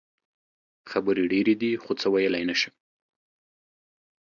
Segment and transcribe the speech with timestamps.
[0.89, 2.73] خبرې ډېرې دي خو څه ویلې نه شم.